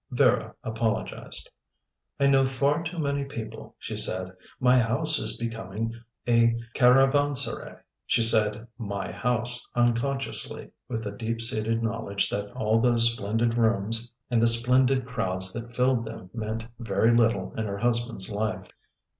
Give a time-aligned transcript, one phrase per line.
[0.09, 1.47] Vera apologised.
[2.19, 5.93] "I know far too many people," she said; "my house is becoming
[6.27, 7.75] a caravanserai."
[8.07, 14.15] She said "my house" unconsciously with the deep seated knowledge that all those splendid rooms
[14.31, 18.71] and the splendid crowds that filled them meant very little in her husband's life.